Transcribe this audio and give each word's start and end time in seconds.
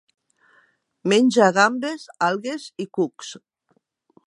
Menja 1.13 1.51
gambes, 1.59 2.07
algues 2.29 2.67
i 2.87 2.91
cucs. 2.99 3.31